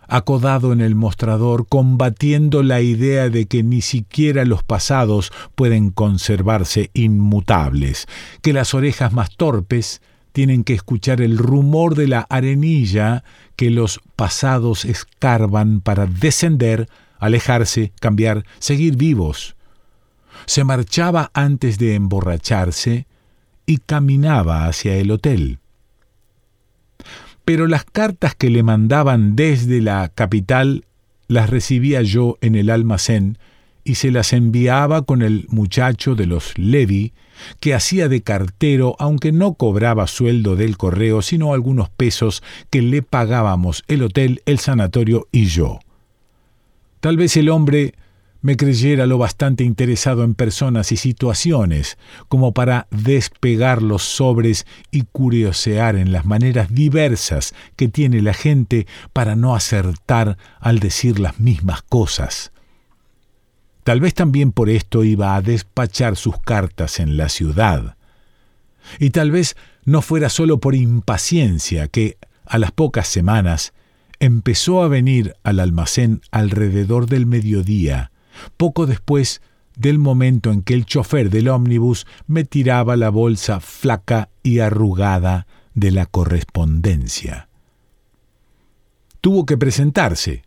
acodado 0.09 0.73
en 0.73 0.81
el 0.81 0.95
mostrador, 0.95 1.67
combatiendo 1.69 2.62
la 2.62 2.81
idea 2.81 3.28
de 3.28 3.45
que 3.45 3.62
ni 3.62 3.83
siquiera 3.83 4.47
los 4.47 4.62
pasados 4.62 5.33
pueden 5.55 5.90
conservarse 5.90 6.90
inmutables, 6.95 8.07
que 8.40 8.55
las 8.55 8.73
orejas 8.73 9.12
más 9.12 9.37
torpes 9.37 10.00
tienen 10.33 10.64
que 10.64 10.73
escuchar 10.73 11.21
el 11.21 11.37
rumor 11.37 11.95
de 11.95 12.09
la 12.09 12.26
arenilla 12.31 13.25
que 13.55 13.71
los 13.71 14.00
pasados 14.17 14.87
escarban 14.87 15.83
para 15.83 16.07
descender, 16.07 16.88
alejarse, 17.19 17.93
cambiar, 18.00 18.47
seguir 18.61 18.97
vivos. 18.97 19.57
Se 20.47 20.64
marchaba 20.64 21.31
antes 21.35 21.76
de 21.76 21.97
emborracharse 21.97 23.08
y 23.69 23.77
caminaba 23.77 24.67
hacia 24.67 24.97
el 24.97 25.11
hotel. 25.11 25.59
Pero 27.45 27.67
las 27.67 27.85
cartas 27.85 28.35
que 28.35 28.49
le 28.49 28.63
mandaban 28.63 29.37
desde 29.37 29.83
la 29.83 30.09
capital 30.09 30.87
las 31.29 31.51
recibía 31.51 32.01
yo 32.01 32.39
en 32.41 32.55
el 32.55 32.71
almacén 32.71 33.37
y 33.85 33.97
se 33.97 34.11
las 34.11 34.33
enviaba 34.33 35.03
con 35.03 35.21
el 35.21 35.47
muchacho 35.51 36.15
de 36.15 36.25
los 36.25 36.57
Levi, 36.57 37.13
que 37.61 37.75
hacía 37.75 38.09
de 38.09 38.23
cartero, 38.23 38.97
aunque 38.99 39.33
no 39.33 39.53
cobraba 39.53 40.07
sueldo 40.07 40.57
del 40.57 40.79
correo, 40.79 41.21
sino 41.21 41.53
algunos 41.53 41.91
pesos 41.91 42.43
que 42.71 42.81
le 42.81 43.03
pagábamos 43.03 43.85
el 43.87 44.03
hotel, 44.03 44.43
el 44.47 44.59
sanatorio 44.59 45.29
y 45.31 45.45
yo. 45.45 45.81
Tal 47.01 47.19
vez 47.19 47.37
el 47.37 47.51
hombre 47.51 47.95
me 48.40 48.57
creyera 48.57 49.07
lo 49.07 49.18
bastante 49.18 49.64
interesado 49.64 50.23
en 50.23 50.35
personas 50.35 50.92
y 50.92 50.97
situaciones 50.97 51.99
como 52.28 52.52
para 52.52 52.87
despegar 52.90 53.83
los 53.83 54.02
sobres 54.02 54.66
y 54.90 55.02
curiosear 55.02 55.97
en 55.97 56.12
las 56.12 56.25
maneras 56.25 56.73
diversas 56.73 57.54
que 57.76 57.88
tiene 57.88 58.23
la 58.23 58.35
gente 58.35 58.87
para 59.12 59.35
no 59.35 59.54
acertar 59.54 60.38
al 60.61 60.78
decir 60.78 61.18
las 61.18 61.40
mismas 61.40 61.83
cosas. 61.83 62.52
Tal 63.83 64.00
vez 64.00 64.14
también 64.14 64.52
por 64.52 64.68
esto 64.68 65.02
iba 65.02 65.35
a 65.35 65.42
despachar 65.42 66.16
sus 66.16 66.38
cartas 66.40 67.00
en 67.00 67.16
la 67.16 67.28
ciudad. 67.28 67.97
Y 68.99 69.11
tal 69.11 69.30
vez 69.30 69.57
no 69.85 70.02
fuera 70.02 70.28
solo 70.28 70.61
por 70.61 70.75
impaciencia 70.75 71.88
que, 71.88 72.18
a 72.45 72.59
las 72.59 72.71
pocas 72.71 73.09
semanas, 73.09 73.73
empezó 74.21 74.83
a 74.83 74.88
venir 74.88 75.35
al 75.42 75.59
almacén 75.59 76.21
alrededor 76.30 77.07
del 77.07 77.25
mediodía, 77.25 78.11
poco 78.57 78.87
después 78.87 79.40
del 79.76 79.99
momento 79.99 80.50
en 80.50 80.62
que 80.62 80.75
el 80.75 80.87
chofer 80.87 81.30
del 81.30 81.49
ómnibus 81.49 82.07
me 82.26 82.45
tiraba 82.45 82.97
la 82.97 83.11
bolsa 83.11 83.61
flaca 83.61 84.28
y 84.42 84.59
arrugada 84.59 85.47
de 85.75 85.92
la 85.92 86.07
correspondencia. 86.07 87.49
Tuvo 89.21 89.47
que 89.47 89.57
presentarse, 89.57 90.42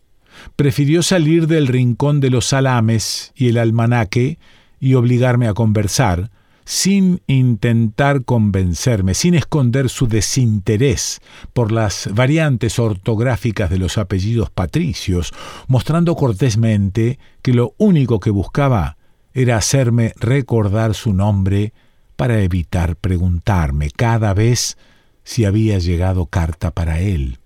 prefirió 0.56 1.04
salir 1.04 1.48
del 1.48 1.68
rincón 1.68 2.20
de 2.20 2.30
los 2.30 2.48
salames 2.48 3.32
y 3.36 3.50
el 3.50 3.58
almanaque 3.58 4.38
y 4.80 4.96
obligarme 4.96 5.48
a 5.48 5.54
conversar, 5.54 6.32
sin 6.72 7.22
intentar 7.28 8.24
convencerme, 8.24 9.14
sin 9.14 9.36
esconder 9.36 9.90
su 9.90 10.08
desinterés 10.08 11.20
por 11.52 11.70
las 11.74 12.10
variantes 12.14 12.80
ortográficas 12.80 13.70
de 13.70 13.78
los 13.78 13.98
apellidos 13.98 14.50
patricios, 14.52 15.34
mostrando 15.68 16.16
cortésmente 16.16 17.20
que 17.42 17.54
lo 17.54 17.74
único 17.78 18.22
que 18.22 18.30
buscaba 18.30 18.96
era 19.34 19.58
hacerme 19.58 20.14
recordar 20.16 20.94
su 20.94 21.12
nombre 21.12 21.74
para 22.16 22.40
evitar 22.40 22.96
preguntarme 22.96 23.92
cada 23.92 24.34
vez 24.34 24.78
si 25.26 25.44
había 25.44 25.78
llegado 25.78 26.28
carta 26.28 26.72
para 26.72 27.02
él. 27.02 27.40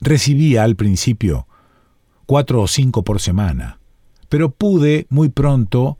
Recibía 0.00 0.62
al 0.62 0.76
principio 0.76 1.46
cuatro 2.24 2.62
o 2.62 2.68
cinco 2.68 3.04
por 3.04 3.20
semana, 3.20 3.80
pero 4.30 4.48
pude 4.48 5.06
muy 5.10 5.28
pronto 5.28 5.98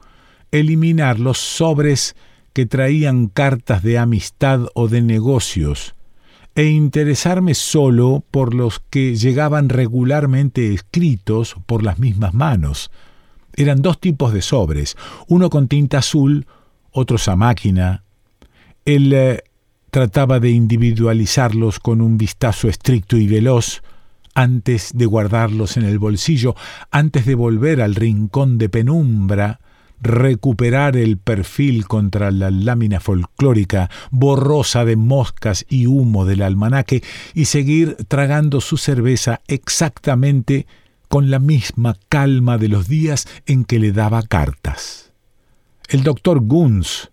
eliminar 0.54 1.18
los 1.18 1.38
sobres 1.38 2.14
que 2.52 2.64
traían 2.64 3.26
cartas 3.26 3.82
de 3.82 3.98
amistad 3.98 4.68
o 4.74 4.86
de 4.86 5.02
negocios 5.02 5.96
e 6.54 6.66
interesarme 6.66 7.54
solo 7.54 8.22
por 8.30 8.54
los 8.54 8.78
que 8.78 9.16
llegaban 9.16 9.68
regularmente 9.68 10.72
escritos 10.72 11.56
por 11.66 11.82
las 11.82 11.98
mismas 11.98 12.32
manos. 12.32 12.92
Eran 13.56 13.82
dos 13.82 13.98
tipos 13.98 14.32
de 14.32 14.42
sobres, 14.42 14.96
uno 15.26 15.50
con 15.50 15.66
tinta 15.66 15.98
azul, 15.98 16.46
otros 16.92 17.26
a 17.26 17.34
máquina. 17.34 18.04
Él 18.84 19.12
eh, 19.12 19.42
trataba 19.90 20.38
de 20.38 20.50
individualizarlos 20.50 21.80
con 21.80 22.00
un 22.00 22.16
vistazo 22.16 22.68
estricto 22.68 23.16
y 23.16 23.26
veloz, 23.26 23.82
antes 24.36 24.92
de 24.94 25.06
guardarlos 25.06 25.76
en 25.76 25.84
el 25.84 25.98
bolsillo, 25.98 26.54
antes 26.92 27.26
de 27.26 27.34
volver 27.34 27.80
al 27.82 27.96
rincón 27.96 28.58
de 28.58 28.68
penumbra, 28.68 29.58
recuperar 30.04 30.98
el 30.98 31.16
perfil 31.16 31.86
contra 31.86 32.30
la 32.30 32.50
lámina 32.50 33.00
folclórica 33.00 33.90
borrosa 34.10 34.84
de 34.84 34.96
moscas 34.96 35.64
y 35.68 35.86
humo 35.86 36.26
del 36.26 36.42
almanaque 36.42 37.02
y 37.32 37.46
seguir 37.46 37.96
tragando 38.06 38.60
su 38.60 38.76
cerveza 38.76 39.40
exactamente 39.48 40.66
con 41.08 41.30
la 41.30 41.38
misma 41.38 41.96
calma 42.08 42.58
de 42.58 42.68
los 42.68 42.86
días 42.86 43.26
en 43.46 43.64
que 43.64 43.78
le 43.78 43.92
daba 43.92 44.22
cartas. 44.22 45.12
El 45.88 46.02
doctor 46.02 46.40
Guns 46.40 47.10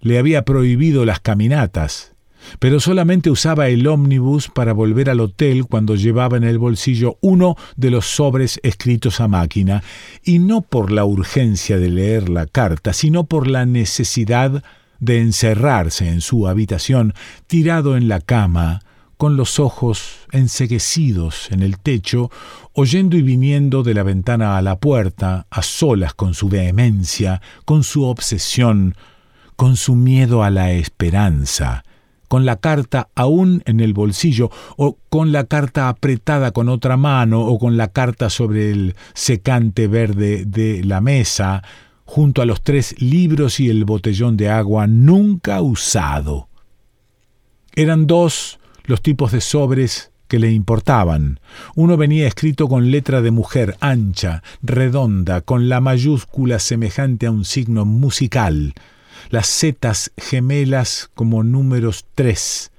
le 0.00 0.18
había 0.18 0.44
prohibido 0.44 1.04
las 1.04 1.20
caminatas, 1.20 2.12
pero 2.58 2.80
solamente 2.80 3.30
usaba 3.30 3.68
el 3.68 3.86
ómnibus 3.86 4.48
para 4.48 4.72
volver 4.72 5.10
al 5.10 5.20
hotel 5.20 5.66
cuando 5.66 5.94
llevaba 5.94 6.36
en 6.36 6.44
el 6.44 6.58
bolsillo 6.58 7.18
uno 7.20 7.56
de 7.76 7.90
los 7.90 8.06
sobres 8.06 8.60
escritos 8.62 9.20
a 9.20 9.28
máquina, 9.28 9.82
y 10.24 10.38
no 10.38 10.62
por 10.62 10.90
la 10.90 11.04
urgencia 11.04 11.78
de 11.78 11.90
leer 11.90 12.28
la 12.28 12.46
carta, 12.46 12.92
sino 12.92 13.24
por 13.24 13.46
la 13.46 13.66
necesidad 13.66 14.62
de 14.98 15.20
encerrarse 15.20 16.08
en 16.08 16.20
su 16.20 16.46
habitación, 16.46 17.14
tirado 17.46 17.96
en 17.96 18.08
la 18.08 18.20
cama, 18.20 18.80
con 19.20 19.36
los 19.36 19.58
ojos 19.58 20.20
enseguecidos 20.32 21.50
en 21.50 21.60
el 21.60 21.78
techo, 21.78 22.30
oyendo 22.72 23.18
y 23.18 23.22
viniendo 23.22 23.82
de 23.82 23.92
la 23.92 24.02
ventana 24.02 24.56
a 24.56 24.62
la 24.62 24.78
puerta, 24.78 25.46
a 25.50 25.60
solas 25.62 26.14
con 26.14 26.32
su 26.32 26.48
vehemencia, 26.48 27.42
con 27.66 27.84
su 27.84 28.04
obsesión, 28.04 28.94
con 29.56 29.76
su 29.76 29.94
miedo 29.94 30.42
a 30.42 30.48
la 30.48 30.72
esperanza, 30.72 31.84
con 32.30 32.46
la 32.46 32.60
carta 32.60 33.08
aún 33.16 33.60
en 33.66 33.80
el 33.80 33.92
bolsillo, 33.92 34.52
o 34.76 34.98
con 35.08 35.32
la 35.32 35.46
carta 35.46 35.88
apretada 35.88 36.52
con 36.52 36.68
otra 36.68 36.96
mano, 36.96 37.40
o 37.40 37.58
con 37.58 37.76
la 37.76 37.88
carta 37.88 38.30
sobre 38.30 38.70
el 38.70 38.94
secante 39.14 39.88
verde 39.88 40.44
de 40.46 40.84
la 40.84 41.00
mesa, 41.00 41.64
junto 42.04 42.40
a 42.40 42.46
los 42.46 42.62
tres 42.62 42.94
libros 43.02 43.58
y 43.58 43.68
el 43.68 43.84
botellón 43.84 44.36
de 44.36 44.48
agua 44.48 44.86
nunca 44.86 45.60
usado. 45.60 46.48
Eran 47.74 48.06
dos 48.06 48.60
los 48.84 49.02
tipos 49.02 49.32
de 49.32 49.40
sobres 49.40 50.12
que 50.28 50.38
le 50.38 50.52
importaban. 50.52 51.40
Uno 51.74 51.96
venía 51.96 52.28
escrito 52.28 52.68
con 52.68 52.92
letra 52.92 53.22
de 53.22 53.32
mujer 53.32 53.76
ancha, 53.80 54.44
redonda, 54.62 55.40
con 55.40 55.68
la 55.68 55.80
mayúscula 55.80 56.60
semejante 56.60 57.26
a 57.26 57.32
un 57.32 57.44
signo 57.44 57.84
musical, 57.84 58.74
las 59.30 59.46
setas 59.46 60.12
gemelas 60.16 61.10
como 61.14 61.42
números 61.42 62.04
tres, 62.14 62.72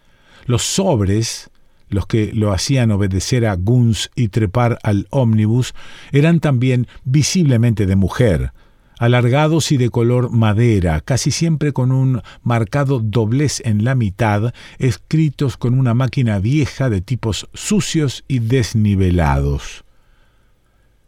los 0.45 0.63
sobres, 0.63 1.49
los 1.89 2.05
que 2.05 2.31
lo 2.33 2.53
hacían 2.53 2.91
obedecer 2.91 3.45
a 3.45 3.55
Guns 3.55 4.11
y 4.15 4.27
trepar 4.27 4.79
al 4.83 5.07
ómnibus, 5.09 5.73
eran 6.11 6.39
también 6.39 6.87
visiblemente 7.03 7.85
de 7.85 7.95
mujer, 7.95 8.53
alargados 8.99 9.71
y 9.71 9.77
de 9.77 9.89
color 9.89 10.29
madera, 10.29 11.01
casi 11.01 11.31
siempre 11.31 11.73
con 11.73 11.91
un 11.91 12.21
marcado 12.43 12.99
doblez 12.99 13.61
en 13.65 13.83
la 13.83 13.95
mitad, 13.95 14.53
escritos 14.77 15.57
con 15.57 15.77
una 15.77 15.93
máquina 15.93 16.39
vieja 16.39 16.89
de 16.89 17.01
tipos 17.01 17.49
sucios 17.53 18.23
y 18.27 18.39
desnivelados. 18.39 19.83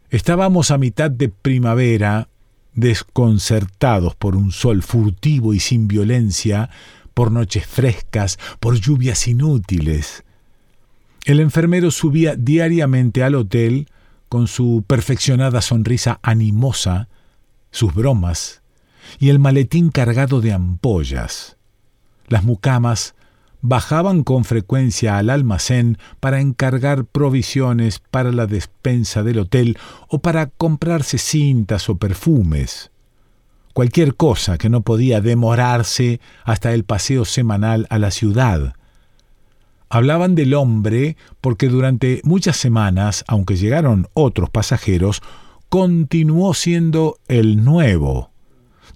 Estábamos 0.10 0.72
a 0.72 0.78
mitad 0.78 1.12
de 1.12 1.30
primavera 1.30 2.30
desconcertados 2.76 4.16
por 4.16 4.36
un 4.36 4.52
sol 4.52 4.82
furtivo 4.84 5.54
y 5.54 5.60
sin 5.60 5.88
violencia, 5.88 6.70
por 7.14 7.32
noches 7.32 7.66
frescas, 7.66 8.40
por 8.60 8.80
lluvias 8.80 9.28
inútiles. 9.28 10.24
El 11.26 11.40
enfermero 11.40 11.92
subía 11.92 12.36
diariamente 12.36 13.24
al 13.24 13.36
hotel 13.36 13.88
con 14.30 14.48
su 14.48 14.84
perfeccionada 14.88 15.62
sonrisa 15.62 16.20
animosa, 16.22 17.08
sus 17.72 17.94
bromas 17.94 18.62
y 19.20 19.30
el 19.30 19.40
maletín 19.40 19.90
cargado 19.90 20.42
de 20.42 20.54
ampollas. 20.54 21.58
Las 22.28 22.44
mucamas 22.44 23.16
bajaban 23.64 24.24
con 24.24 24.44
frecuencia 24.44 25.18
al 25.18 25.30
almacén 25.30 25.98
para 26.20 26.42
encargar 26.42 27.06
provisiones 27.06 28.00
para 28.00 28.32
la 28.34 28.46
despensa 28.46 29.24
del 29.24 29.40
hotel 29.40 29.78
o 30.10 30.20
para 30.20 30.48
comprarse 30.48 31.18
cintas 31.18 31.90
o 31.90 31.96
perfumes. 31.96 32.92
Cualquier 33.74 34.16
cosa 34.16 34.58
que 34.58 34.70
no 34.70 34.82
podía 34.82 35.22
demorarse 35.22 36.20
hasta 36.44 36.74
el 36.74 36.84
paseo 36.84 37.24
semanal 37.24 37.88
a 37.90 38.00
la 38.00 38.12
ciudad. 38.12 38.76
Hablaban 39.90 40.36
del 40.36 40.54
hombre 40.54 41.16
porque 41.40 41.70
durante 41.70 42.20
muchas 42.26 42.58
semanas, 42.58 43.24
aunque 43.28 43.56
llegaron 43.56 44.08
otros 44.14 44.50
pasajeros, 44.50 45.22
continuó 45.70 46.54
siendo 46.54 47.18
el 47.30 47.64
nuevo 47.64 48.33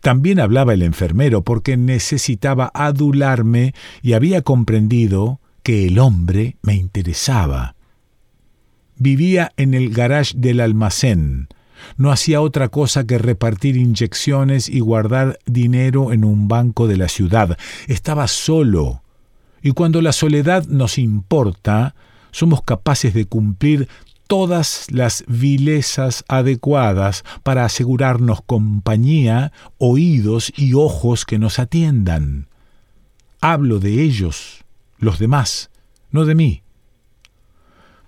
también 0.01 0.39
hablaba 0.39 0.73
el 0.73 0.83
enfermero 0.83 1.43
porque 1.43 1.77
necesitaba 1.77 2.71
adularme 2.73 3.73
y 4.01 4.13
había 4.13 4.41
comprendido 4.41 5.39
que 5.63 5.87
el 5.87 5.99
hombre 5.99 6.57
me 6.61 6.75
interesaba. 6.75 7.75
Vivía 8.97 9.51
en 9.57 9.73
el 9.73 9.89
garage 9.89 10.33
del 10.37 10.59
almacén. 10.59 11.49
No 11.97 12.11
hacía 12.11 12.41
otra 12.41 12.69
cosa 12.69 13.05
que 13.05 13.17
repartir 13.17 13.77
inyecciones 13.77 14.69
y 14.69 14.79
guardar 14.79 15.39
dinero 15.45 16.11
en 16.11 16.25
un 16.25 16.47
banco 16.47 16.87
de 16.87 16.97
la 16.97 17.07
ciudad. 17.07 17.57
Estaba 17.87 18.27
solo. 18.27 19.03
Y 19.61 19.71
cuando 19.71 20.01
la 20.01 20.13
soledad 20.13 20.65
nos 20.65 20.97
importa, 20.97 21.95
somos 22.31 22.61
capaces 22.61 23.13
de 23.13 23.25
cumplir 23.25 23.87
todas 24.27 24.87
las 24.91 25.23
vilezas 25.27 26.23
adecuadas 26.27 27.23
para 27.43 27.65
asegurarnos 27.65 28.41
compañía, 28.45 29.51
oídos 29.77 30.51
y 30.55 30.73
ojos 30.73 31.25
que 31.25 31.39
nos 31.39 31.59
atiendan. 31.59 32.47
Hablo 33.41 33.79
de 33.79 34.03
ellos, 34.03 34.63
los 34.99 35.19
demás, 35.19 35.69
no 36.11 36.25
de 36.25 36.35
mí. 36.35 36.63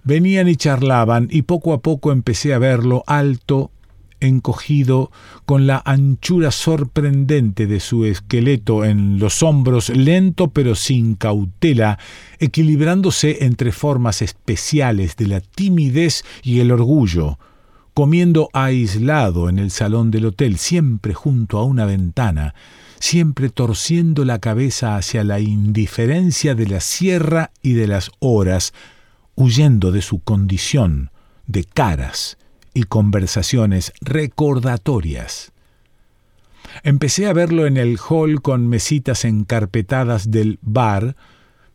Venían 0.03 0.47
y 0.47 0.55
charlaban 0.55 1.27
y 1.32 1.43
poco 1.43 1.73
a 1.73 1.82
poco 1.82 2.12
empecé 2.12 2.53
a 2.53 2.60
verlo 2.60 3.03
alto, 3.08 3.71
encogido, 4.19 5.12
con 5.45 5.67
la 5.67 5.82
anchura 5.86 6.51
sorprendente 6.51 7.67
de 7.67 7.79
su 7.79 8.05
esqueleto 8.05 8.86
en 8.86 9.19
los 9.19 9.43
hombros, 9.43 9.89
lento 9.89 10.49
pero 10.49 10.75
sin 10.75 11.15
cautela, 11.15 11.99
equilibrándose 12.39 13.45
entre 13.45 13.71
formas 13.71 14.21
especiales 14.21 15.15
de 15.15 15.27
la 15.27 15.41
timidez 15.41 16.23
y 16.43 16.60
el 16.60 16.71
orgullo, 16.71 17.39
comiendo 17.93 18.49
aislado 18.53 19.49
en 19.49 19.60
el 19.60 19.71
salón 19.71 20.12
del 20.12 20.27
hotel, 20.27 20.58
siempre 20.58 21.13
junto 21.13 21.58
a 21.58 21.63
una 21.63 21.86
ventana, 21.86 22.55
siempre 22.99 23.49
torciendo 23.49 24.25
la 24.25 24.39
cabeza 24.39 24.95
hacia 24.95 25.23
la 25.23 25.39
indiferencia 25.39 26.55
de 26.55 26.67
la 26.67 26.82
sierra 26.82 27.51
y 27.62 27.73
de 27.73 27.88
las 27.88 28.12
horas, 28.19 28.73
huyendo 29.36 29.91
de 29.91 30.01
su 30.01 30.19
condición 30.19 31.12
de 31.47 31.63
caras, 31.63 32.38
y 32.79 32.83
conversaciones 32.83 33.91
recordatorias. 33.99 35.51
Empecé 36.83 37.27
a 37.27 37.33
verlo 37.33 37.65
en 37.65 37.75
el 37.75 37.97
hall 37.97 38.41
con 38.41 38.67
mesitas 38.69 39.25
encarpetadas 39.25 40.31
del 40.31 40.59
bar, 40.61 41.17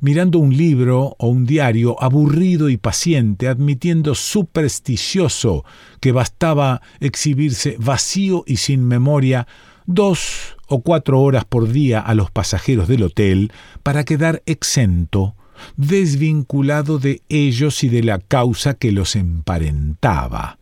mirando 0.00 0.38
un 0.38 0.56
libro 0.56 1.14
o 1.18 1.28
un 1.28 1.44
diario 1.44 2.02
aburrido 2.02 2.70
y 2.70 2.78
paciente, 2.78 3.48
admitiendo 3.48 4.14
supersticioso 4.14 5.64
que 6.00 6.12
bastaba 6.12 6.80
exhibirse 7.00 7.76
vacío 7.78 8.44
y 8.46 8.56
sin 8.56 8.86
memoria 8.86 9.46
dos 9.84 10.56
o 10.68 10.80
cuatro 10.80 11.20
horas 11.20 11.44
por 11.44 11.70
día 11.70 12.00
a 12.00 12.14
los 12.14 12.30
pasajeros 12.30 12.88
del 12.88 13.02
hotel 13.02 13.52
para 13.82 14.04
quedar 14.04 14.42
exento, 14.46 15.34
desvinculado 15.76 16.98
de 16.98 17.20
ellos 17.28 17.84
y 17.84 17.90
de 17.90 18.02
la 18.02 18.20
causa 18.20 18.72
que 18.72 18.90
los 18.90 19.16
emparentaba. 19.16 20.58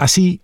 Así, 0.00 0.40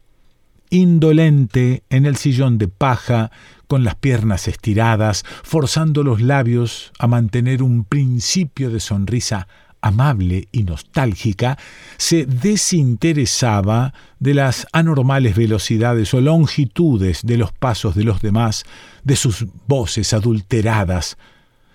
indolente 0.68 1.82
en 1.88 2.04
el 2.04 2.16
sillón 2.16 2.58
de 2.58 2.68
paja, 2.68 3.30
con 3.66 3.84
las 3.84 3.94
piernas 3.94 4.48
estiradas, 4.48 5.24
forzando 5.44 6.02
los 6.02 6.20
labios 6.20 6.92
a 6.98 7.06
mantener 7.06 7.62
un 7.62 7.84
principio 7.84 8.68
de 8.68 8.80
sonrisa 8.80 9.48
amable 9.80 10.48
y 10.52 10.64
nostálgica, 10.64 11.56
se 11.96 12.26
desinteresaba 12.26 13.94
de 14.20 14.34
las 14.34 14.66
anormales 14.72 15.34
velocidades 15.34 16.12
o 16.12 16.20
longitudes 16.20 17.20
de 17.24 17.38
los 17.38 17.50
pasos 17.50 17.94
de 17.94 18.04
los 18.04 18.20
demás, 18.20 18.64
de 19.04 19.16
sus 19.16 19.46
voces 19.66 20.12
adulteradas, 20.12 21.16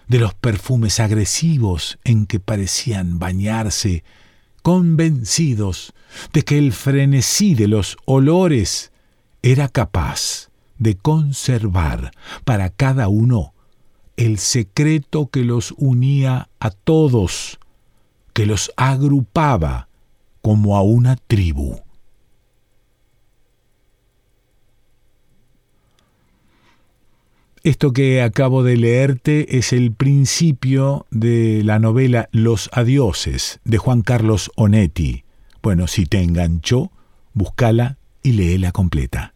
de 0.08 0.20
los 0.20 0.36
perfumes 0.36 1.00
agresivos 1.00 1.98
en 2.04 2.28
que 2.28 2.40
parecían 2.40 3.18
bañarse, 3.18 4.04
convencidos 4.62 5.96
de 6.34 6.44
que 6.44 6.58
el 6.58 6.74
frenesí 6.74 7.56
de 7.56 7.68
los 7.68 7.98
olores 8.06 8.92
era 9.42 9.68
capaz 9.68 10.50
de 10.78 10.96
conservar 10.96 12.12
para 12.44 12.70
cada 12.70 13.08
uno 13.08 13.54
el 14.18 14.38
secreto 14.38 15.28
que 15.28 15.44
los 15.44 15.74
unía 15.78 16.50
a 16.60 16.70
todos, 16.72 17.60
que 18.34 18.46
los 18.46 18.72
agrupaba 18.78 19.88
como 20.42 20.76
a 20.78 20.82
una 20.82 21.16
tribu. 21.16 21.80
Esto 27.64 27.94
que 27.94 28.24
acabo 28.24 28.64
de 28.64 28.76
leerte 28.76 29.60
es 29.60 29.72
el 29.72 29.92
principio 29.92 31.06
de 31.12 31.62
la 31.64 31.78
novela 31.78 32.28
Los 32.32 32.72
Adioses 32.74 33.60
de 33.66 33.78
Juan 33.78 34.02
Carlos 34.02 34.50
Onetti. 34.56 35.26
Bueno, 35.62 35.86
si 35.88 36.06
te 36.08 36.22
enganchó, 36.22 36.92
búscala 37.34 37.98
y 38.24 38.32
léela 38.32 38.72
completa. 38.72 39.34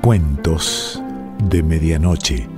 Cuentos 0.00 1.02
de 1.44 1.62
Medianoche. 1.62 2.57